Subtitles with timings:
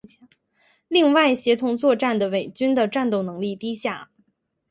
[0.87, 4.09] 另外协同作战的伪军的战斗能力低下。